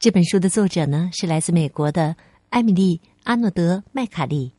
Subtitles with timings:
[0.00, 2.16] 这本书的作者呢是来自美国的
[2.48, 4.54] 艾米丽·阿诺德·麦卡利，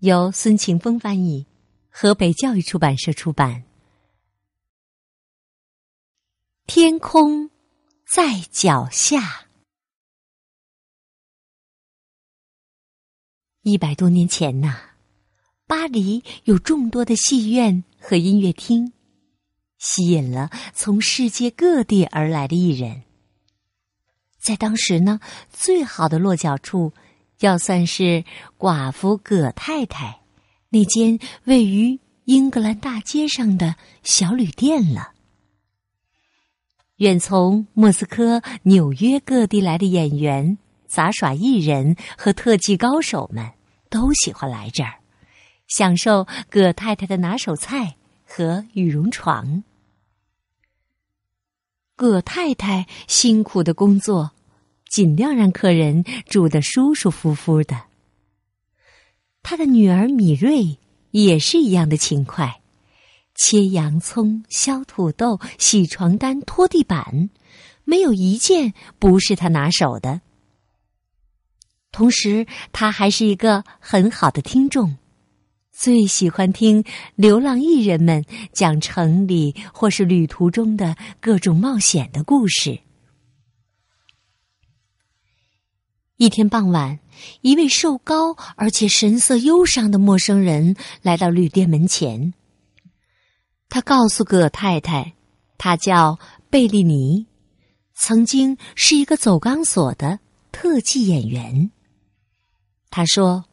[0.00, 1.46] 由孙晴峰翻译，
[1.88, 3.64] 河北教育出版社出版。
[6.66, 7.48] 天空
[8.06, 9.46] 在脚下。
[13.62, 14.90] 一百多年前呐，
[15.66, 18.92] 巴黎有众多的戏院和音乐厅，
[19.78, 23.03] 吸引了从世界各地而来的艺人。
[24.44, 26.92] 在当时呢，最好的落脚处，
[27.40, 28.22] 要算是
[28.58, 30.20] 寡妇葛太太
[30.68, 35.12] 那间位于英格兰大街上的小旅店了。
[36.96, 43.50] 远从莫斯科、纽约各地来的演员、杂耍艺人和特技高手们，
[43.88, 44.96] 都喜欢来这儿，
[45.68, 49.64] 享受葛太太的拿手菜和羽绒床。
[51.96, 54.32] 葛太太辛苦的工作。
[54.94, 57.86] 尽量让客人住得舒舒服服的。
[59.42, 60.78] 他的女儿米瑞
[61.10, 62.60] 也是一样的勤快，
[63.34, 67.28] 切洋葱、削土豆、洗床单、拖地板，
[67.82, 70.20] 没有一件不是他拿手的。
[71.90, 74.96] 同时，他还是一个很好的听众，
[75.72, 76.84] 最喜欢听
[77.16, 82.78] 流浪艺人们讲城里或是旅途中的各种冒险的故事。
[86.24, 87.00] 一天傍晚，
[87.42, 92.32] 一位瘦高而且神色忧伤的陌生人来到旅店门前。
[93.68, 95.12] 他告诉葛太太，
[95.58, 96.18] 他叫
[96.48, 97.26] 贝利尼，
[97.94, 100.18] 曾经是一个走钢索的
[100.50, 101.70] 特技演员。
[102.88, 103.44] 他说：“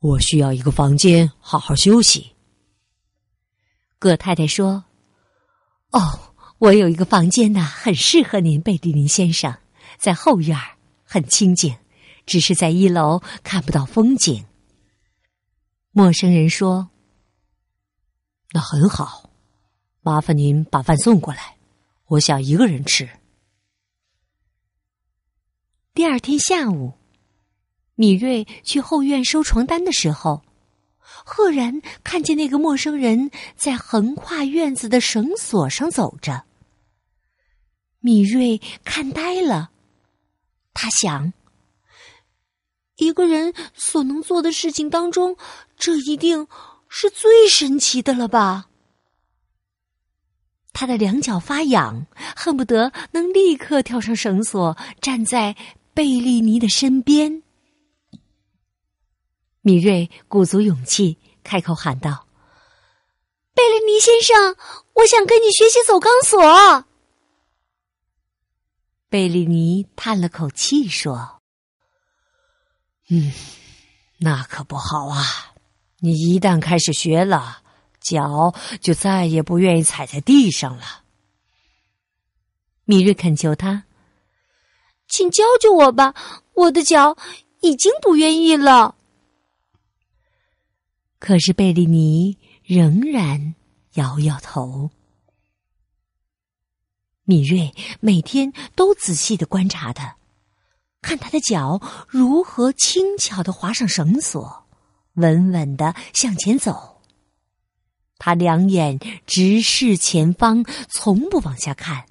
[0.00, 2.32] 我需要一个房间好好休息。”
[3.98, 4.84] 葛太太说
[5.92, 9.56] ：“哦，我有一个房间呐，很适合您，贝利尼先生，
[9.96, 10.76] 在后院儿。”
[11.12, 11.76] 很清静，
[12.24, 14.46] 只是在一楼看不到风景。
[15.90, 16.90] 陌生人说
[18.54, 19.28] ：“那很好，
[20.02, 21.56] 麻烦您把饭送过来，
[22.06, 23.08] 我想一个人吃。”
[25.94, 26.92] 第二天下午，
[27.96, 30.44] 米瑞去后院收床单的时候，
[31.00, 36.44] 赫然看见那个陌生人在横跨院子的绳索上走着。
[37.98, 39.72] 米瑞看呆了。
[40.82, 41.34] 他想，
[42.96, 45.36] 一个人所能做的事情当中，
[45.76, 46.48] 这一定
[46.88, 48.70] 是最神奇的了吧？
[50.72, 55.54] 他的两脚发痒，恨不得能立刻跳上绳索，站在
[55.92, 57.42] 贝利尼的身边。
[59.60, 62.26] 米瑞鼓足勇气，开口喊道
[63.52, 64.56] ：“贝利尼先生，
[64.94, 66.86] 我想跟你学习走钢索。”
[69.10, 71.42] 贝利尼叹了口气说
[73.10, 73.32] ：“嗯，
[74.18, 75.52] 那可不好啊！
[75.98, 77.62] 你一旦开始学了，
[78.00, 81.02] 脚就再也不愿意踩在地上了。”
[82.86, 83.82] 米瑞恳求他
[85.08, 86.14] ：“请教教我吧，
[86.54, 87.16] 我的脚
[87.62, 88.94] 已经不愿意了。”
[91.18, 93.56] 可是贝利尼仍然
[93.94, 94.90] 摇摇头。
[97.30, 100.16] 米瑞每天都仔细的观察他，
[101.00, 104.66] 看他的脚如何轻巧的划上绳索，
[105.14, 107.00] 稳稳的向前走。
[108.18, 108.98] 他两眼
[109.28, 112.06] 直视前方，从不往下看，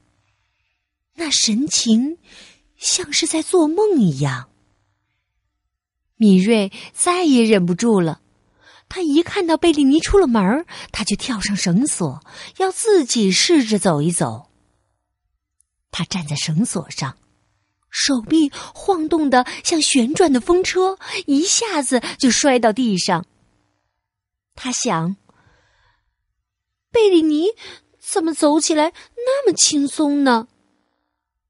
[1.16, 2.18] 那神情
[2.78, 4.48] 像是在做梦一样。
[6.16, 8.22] 米瑞再也忍不住了，
[8.88, 12.24] 他一看到贝利尼出了门他就跳上绳索，
[12.60, 14.49] 要自己试着走一走。
[15.92, 17.18] 他站在绳索上，
[17.90, 23.26] 手臂晃动的像旋转的风车，一下子就摔到地上。
[24.56, 25.16] 他想：
[26.92, 27.48] 贝里尼
[28.00, 30.48] 怎么走起来那么轻松呢？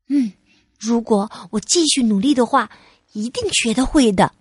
[0.08, 0.34] 嗯，
[0.78, 2.72] 如果我继续努力的话，
[3.14, 4.34] 一定学得会的。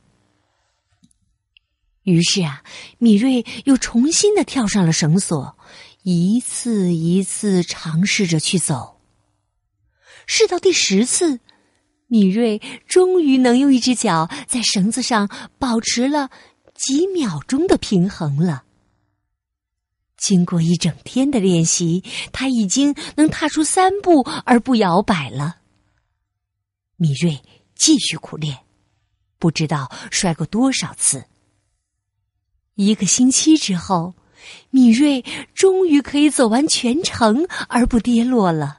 [2.02, 2.62] 于是啊，
[2.98, 5.58] 米瑞又重新的跳上了绳索，
[6.02, 8.97] 一次一次尝试着去走。
[10.28, 11.40] 试到第十次，
[12.06, 15.28] 米瑞终于能用一只脚在绳子上
[15.58, 16.30] 保持了
[16.74, 18.64] 几秒钟的平衡了。
[20.18, 25.56] 经过一整天的练习，他已经能踏出三步而不摇摆了。
[26.96, 27.40] 米瑞
[27.74, 28.58] 继续苦练，
[29.38, 31.24] 不知道摔过多少次。
[32.74, 34.14] 一个星期之后，
[34.68, 38.77] 米瑞终于可以走完全程而不跌落了。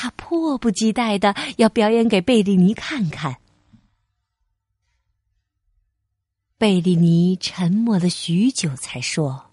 [0.00, 3.40] 他迫不及待的要表演给贝利尼看看。
[6.56, 9.50] 贝利尼沉默了许久，才说：“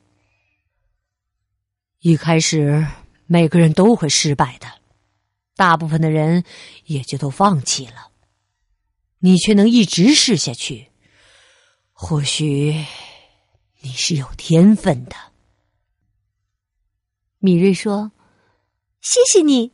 [1.98, 2.86] 一开始，
[3.26, 4.68] 每个人都会失败的，
[5.56, 6.44] 大部分的人
[6.86, 8.12] 也就都放弃了。
[9.18, 10.92] 你却能一直试下去，
[11.92, 12.86] 或许
[13.82, 15.16] 你是有天分的。”
[17.42, 18.12] 米瑞说
[19.02, 19.74] ：“谢谢你。”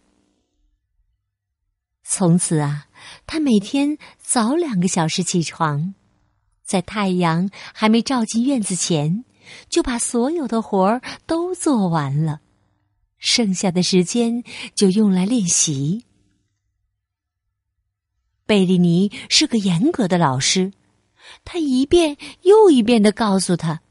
[2.22, 2.86] 从此啊，
[3.26, 5.96] 他每天早两个小时起床，
[6.64, 9.26] 在太阳还没照进院子前，
[9.70, 12.42] 就把所有的活儿都做完了，
[13.18, 14.44] 剩下的时间
[14.76, 16.06] 就用来练习。
[18.46, 20.74] 贝利尼是个严格的老师，
[21.44, 23.82] 他一遍又一遍的告诉他：“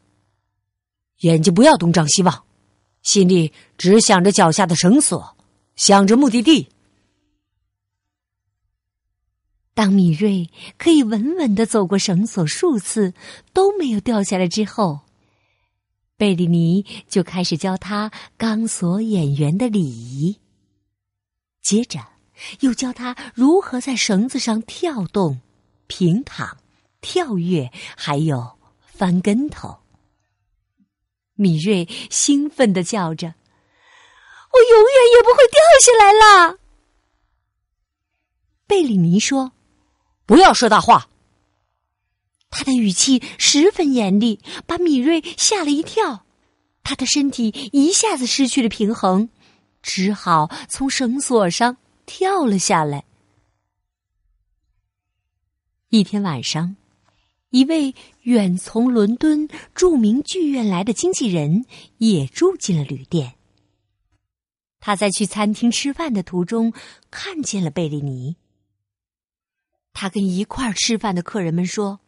[1.22, 2.44] 眼睛不要东张西望，
[3.02, 5.36] 心里只想着脚下的绳索，
[5.74, 6.68] 想着目的地。”
[9.72, 13.14] 当米瑞可以稳稳的走过绳索数次
[13.54, 15.00] 都没有掉下来之后，
[16.18, 20.38] 贝里尼就开始教他钢索演员的礼仪。
[21.62, 21.98] 接着，
[22.60, 25.40] 又教他如何在绳子上跳动、
[25.86, 26.58] 平躺、
[27.00, 29.78] 跳跃，还有翻跟头。
[31.34, 33.28] 米瑞兴奋的叫着
[34.52, 36.58] ：“我永远也不会掉下来了！”
[38.66, 39.52] 贝里尼说。
[40.30, 41.10] 不要说大话。
[42.50, 46.24] 他的语气十分严厉，把米瑞吓了一跳。
[46.84, 49.28] 他的身体一下子失去了平衡，
[49.82, 53.04] 只好从绳索上跳了下来。
[55.88, 56.76] 一天晚上，
[57.48, 57.92] 一位
[58.22, 61.64] 远从伦敦著名剧院来的经纪人
[61.98, 63.34] 也住进了旅店。
[64.78, 66.72] 他在去餐厅吃饭的途中
[67.10, 68.36] 看见了贝利尼。
[69.92, 72.00] 他跟一块儿吃饭的客人们说：“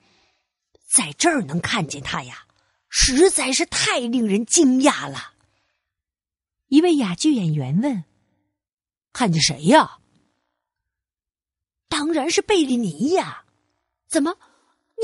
[0.95, 2.47] 在这儿能看见他呀，
[2.89, 5.33] 实在是太令人惊讶了。”
[6.69, 8.05] 一位哑剧演员问
[9.13, 9.99] ：“看见谁呀
[11.89, 13.45] ？”“当然是贝利尼呀！
[14.09, 14.39] 怎么，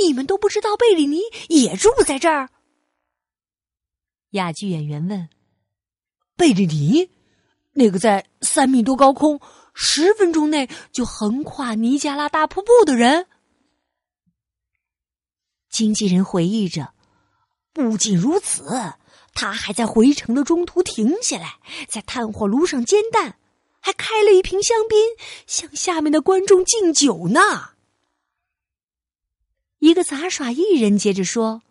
[0.01, 2.49] 你们都不知道贝利尼也住在这儿？”
[4.33, 5.29] 哑剧演员问
[6.37, 7.11] ：“贝利尼，
[7.73, 9.41] 那个在三米多高空？”
[9.81, 13.29] 十分钟内就横跨尼加拉大瀑布的人，
[15.71, 16.93] 经纪人回忆着。
[17.73, 18.95] 不仅如此，
[19.35, 23.39] 他还在回程的中途停下来，在炭火炉上煎蛋，
[23.79, 24.99] 还开了一瓶香槟，
[25.47, 27.71] 向下面的观众敬酒呢。
[29.79, 31.63] 一个杂耍艺人接着说：“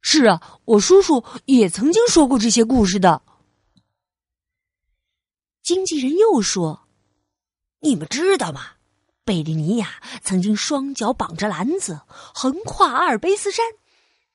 [0.00, 3.20] 是啊，我叔叔也曾经说过这些故事的。”
[5.62, 6.83] 经纪人又说。
[7.84, 8.70] 你们知道吗？
[9.26, 13.64] 贝利尼亚曾经双脚绑着篮子，横跨阿尔卑斯山，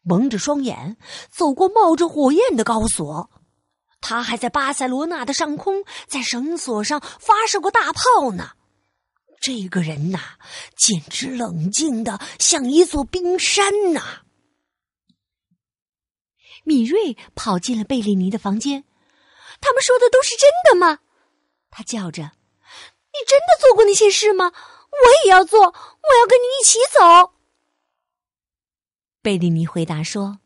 [0.03, 0.97] 蒙着双眼，
[1.31, 3.31] 走过冒着火焰的高索。
[4.01, 8.51] 他还在巴塞罗那的上空，在绳索上发射过大炮呢。
[9.41, 10.19] 这个人呐，
[10.77, 14.21] 简直冷静的像一座冰山呐！
[16.63, 18.83] 米瑞跑进了贝利尼的房间，
[19.59, 20.99] 他们说的都是真的吗？
[21.71, 22.31] 他叫着。
[23.19, 24.53] 你真的做过那些事吗？
[24.91, 27.33] 我也要做，我要跟你一起走。
[29.21, 30.39] 贝利尼回答说：“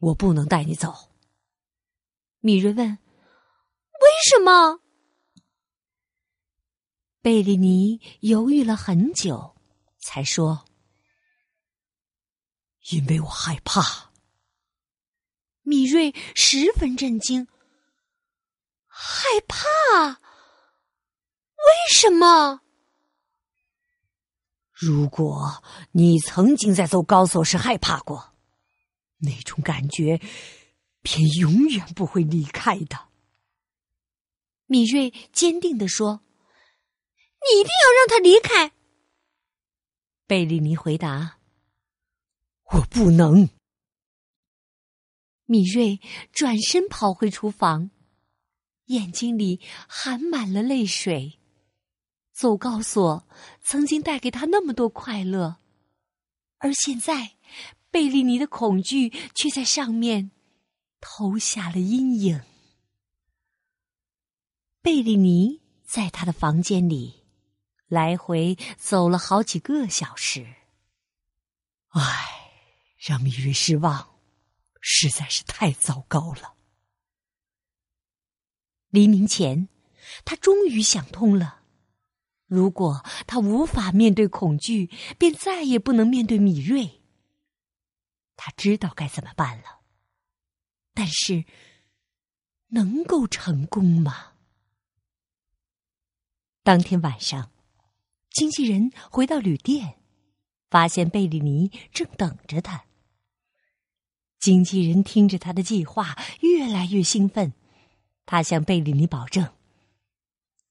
[0.00, 1.12] 我不能带你走。”
[2.40, 2.88] 米瑞问
[3.92, 4.80] ：“为什么？”
[7.22, 9.54] 贝利尼犹豫了很久，
[9.98, 10.64] 才说
[12.90, 14.10] ：“因为我害怕。”
[15.62, 17.46] 米瑞十分震惊
[18.88, 20.20] ：“害怕？”
[22.00, 22.62] 为什么？
[24.72, 28.34] 如果你曾经在走高速时害怕过，
[29.18, 30.18] 那种感觉
[31.02, 33.08] 便永远不会离开的。
[34.64, 36.22] 米瑞坚定的说
[37.44, 38.72] ：“你一定要让他离开。”
[40.26, 41.36] 贝利尼回答
[42.72, 43.50] ：“我不能。”
[45.44, 46.00] 米瑞
[46.32, 47.90] 转身跑回厨房，
[48.86, 51.36] 眼睛里含满了泪水。
[52.40, 53.28] 走高索
[53.62, 55.58] 曾经带给他那么多快乐，
[56.56, 57.36] 而现在，
[57.90, 60.30] 贝利尼的恐惧却在上面
[61.02, 62.40] 投下了阴影。
[64.80, 67.26] 贝利尼在他的房间里
[67.88, 70.54] 来回走了好几个小时。
[71.88, 72.00] 唉，
[72.96, 74.14] 让米瑞失望，
[74.80, 76.54] 实在是太糟糕了。
[78.88, 79.68] 黎明前，
[80.24, 81.59] 他终于想通了：
[82.50, 87.00] 如果他无法面对恐惧，便再也不能面对米瑞。
[88.36, 89.82] 他知道该怎么办了，
[90.92, 91.44] 但是
[92.70, 94.32] 能够成功吗？
[96.64, 97.52] 当天晚上，
[98.30, 100.00] 经纪人回到旅店，
[100.68, 102.84] 发现贝利尼正等着他。
[104.40, 107.52] 经纪人听着他的计划，越来越兴奋。
[108.26, 109.52] 他向贝利尼保证：“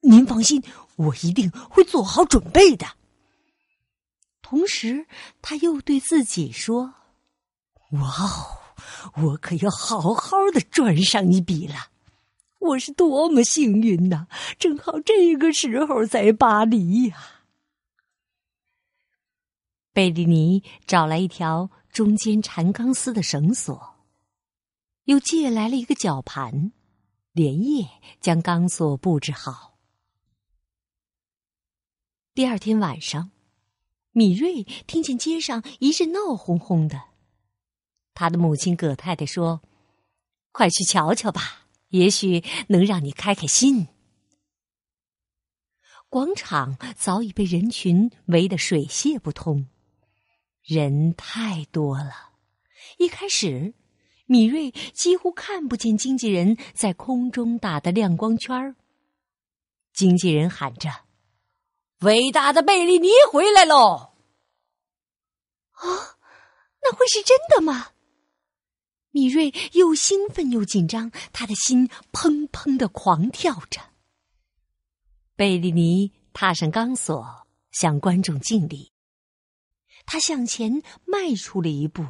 [0.01, 0.63] 您放心，
[0.95, 2.85] 我一定会做好准备的。”
[4.41, 5.05] 同时，
[5.41, 6.95] 他又对自己说
[7.91, 8.57] ：“哇哦，
[9.23, 11.75] 我可要好好的赚上一笔了！
[12.59, 14.27] 我是多么幸运呐！
[14.57, 17.17] 正好这个时候在巴黎呀。”
[19.93, 23.95] 贝利尼找来一条中间缠钢丝的绳索，
[25.05, 26.71] 又借来了一个绞盘。
[27.31, 27.87] 连夜
[28.19, 29.68] 将钢索布置好。
[32.39, 33.31] 第二天晚上，
[34.13, 37.01] 米瑞听见街上一阵闹哄哄的。
[38.13, 39.61] 他的母亲葛太太说
[40.53, 43.89] ：“快去瞧瞧吧，也许能让你开开心。”
[46.07, 49.67] 广场早已被人群围得水泄不通，
[50.63, 52.29] 人太多了。
[52.99, 53.73] 一开始。
[54.27, 58.75] 米瑞几乎看不见经纪人在空中打的亮光圈儿。
[59.91, 60.89] 经纪人喊着
[61.99, 64.13] ：“伟大的贝利尼回来喽！”
[65.71, 66.17] 啊，
[66.81, 67.91] 那会是真的吗？
[69.11, 73.81] 米瑞又兴奋又紧张，他的心砰砰的狂跳着。
[75.35, 78.91] 贝利尼踏上钢索，向观众敬礼。
[80.05, 82.05] 他向前迈出了一步。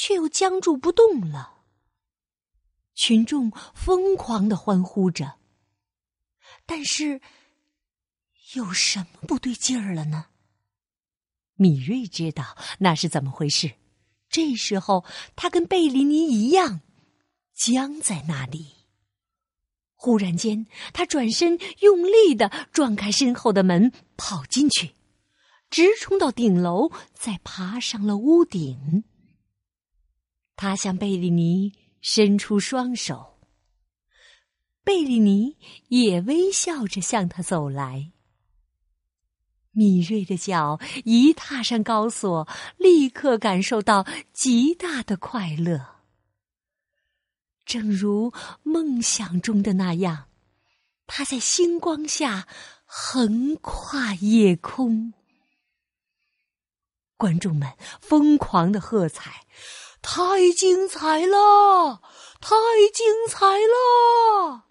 [0.00, 1.64] 却又僵住不动了。
[2.94, 5.40] 群众疯狂的欢呼着，
[6.66, 7.20] 但是
[8.54, 10.26] 有什么不对劲儿了呢？
[11.54, 13.72] 米瑞知道那是怎么回事。
[14.30, 15.04] 这时候，
[15.36, 16.80] 他跟贝里尼一样
[17.54, 18.74] 僵在那里。
[19.94, 24.92] 忽然间，他转身用力的撞开身后的门，跑进去，
[25.68, 29.04] 直冲到顶楼，再爬上了屋顶。
[30.54, 33.40] 他向贝利尼伸出双手，
[34.84, 35.56] 贝利尼
[35.88, 38.12] 也微笑着向他走来。
[39.78, 45.86] 敏锐的脚一踏上高索，立刻感受到极大的快乐，
[47.64, 48.32] 正如
[48.64, 50.24] 梦想中的那样，
[51.06, 52.48] 他在星光下
[52.84, 55.14] 横跨夜空，
[57.16, 59.46] 观众们疯狂的喝彩。
[60.00, 60.14] 太
[60.56, 62.00] 精彩了！
[62.40, 62.56] 太
[62.94, 64.64] 精彩了！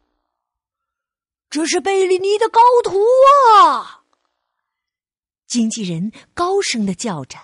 [1.50, 2.98] 这是贝利尼的高徒
[3.58, 3.67] 啊！
[5.48, 7.40] 经纪人高声的叫着，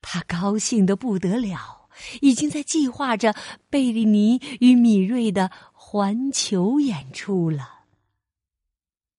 [0.00, 1.88] 他高兴的不得了，
[2.20, 3.34] 已经在计划着
[3.68, 7.86] 贝利尼与米瑞的环球演出了。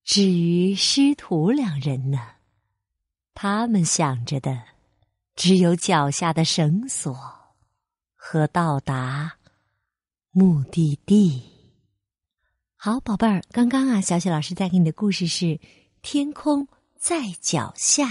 [0.03, 2.19] 至于师徒两人呢，
[3.33, 4.63] 他们想着的
[5.35, 7.35] 只有脚下的绳索。
[8.27, 9.33] 和到达
[10.31, 11.43] 目的地。
[12.75, 15.45] 好，宝贝儿，刚刚啊，小雪老师带给你的故事是
[16.01, 18.05] 《天空在脚下》，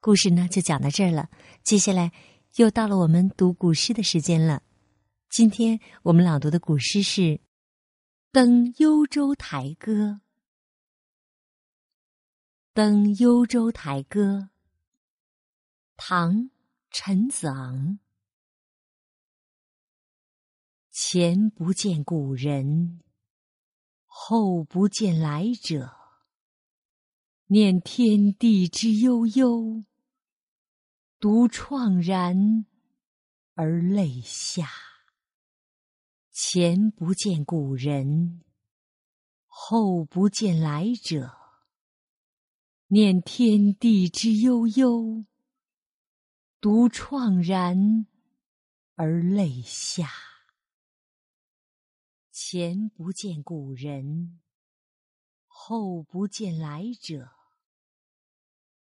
[0.00, 1.30] 故事呢就讲到这儿了。
[1.62, 2.12] 接下来
[2.56, 4.62] 又到了我们读古诗的时间了。
[5.28, 7.20] 今天我们朗读的古诗是
[8.32, 9.92] 《登幽州台歌》。
[12.72, 14.20] 《登幽州台歌》，
[15.96, 16.34] 唐·
[16.90, 17.98] 陈子昂。
[20.90, 23.00] 前不见古人，
[24.06, 25.97] 后不见来者。
[27.50, 29.82] 念天地之悠悠，
[31.18, 32.66] 独怆然
[33.54, 34.68] 而泪下。
[36.30, 38.42] 前不见古人，
[39.46, 41.38] 后不见来者。
[42.88, 45.24] 念天地之悠悠，
[46.60, 48.06] 独怆然
[48.96, 50.10] 而泪下。
[52.30, 54.38] 前不见古人，
[55.46, 57.37] 后不见来者。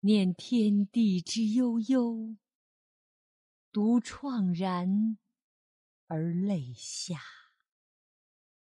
[0.04, 2.36] 念天地之悠悠，
[3.70, 5.16] 独怆然
[6.08, 7.20] 而泪下。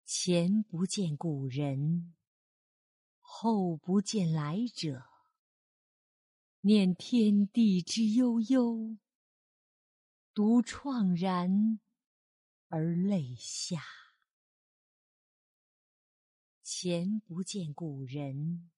[0.05, 2.17] 前不见古人，
[3.21, 5.05] 后不见来者。
[6.63, 8.99] 念天地之悠悠，
[10.35, 11.79] 独怆然
[12.67, 13.81] 而泪下。
[16.65, 18.73] 前不见古人，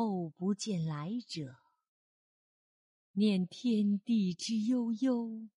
[0.00, 1.56] 后不见来者。
[3.14, 5.48] 念天地之悠悠，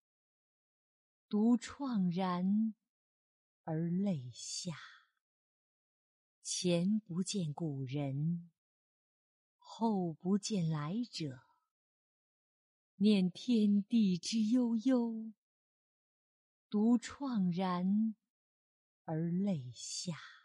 [1.29, 2.74] 独怆然
[3.65, 4.74] 而泪下。
[6.41, 8.50] 前不见古人，
[9.60, 11.43] 后不见来者。
[12.95, 15.31] 念天地之悠悠，
[16.67, 18.15] 独怆然
[19.05, 20.40] 而泪下。